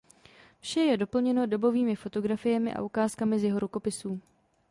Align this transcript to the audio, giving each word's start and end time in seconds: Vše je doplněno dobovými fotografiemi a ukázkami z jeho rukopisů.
Vše 0.59 0.79
je 0.79 0.97
doplněno 0.97 1.45
dobovými 1.47 1.95
fotografiemi 1.95 2.73
a 2.73 2.81
ukázkami 2.81 3.39
z 3.39 3.43
jeho 3.43 3.59
rukopisů. 3.59 4.21